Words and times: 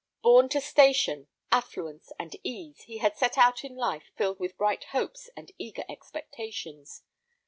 Born 0.23 0.49
to 0.49 0.59
station, 0.61 1.27
affluence, 1.51 2.11
and 2.17 2.35
ease, 2.43 2.81
he 2.85 2.97
had 2.97 3.15
set 3.17 3.37
out 3.37 3.63
in 3.63 3.75
life 3.75 4.09
filled 4.17 4.39
with 4.39 4.57
bright 4.57 4.85
hopes 4.85 5.29
and 5.37 5.51
eager 5.59 5.83
expectations. 5.87 7.03